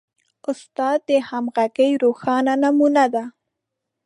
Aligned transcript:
استاد 0.49 0.97
د 1.09 1.11
همغږۍ 1.29 1.91
روښانه 2.03 2.53
نمونه 2.63 3.05
ده. 3.13 3.23